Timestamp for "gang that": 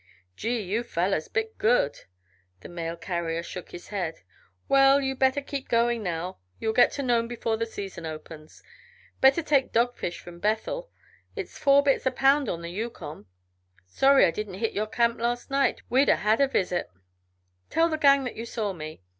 17.99-18.35